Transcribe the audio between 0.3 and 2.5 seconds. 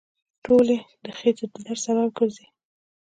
ټولې د خېټې د درد سبب ګرځي.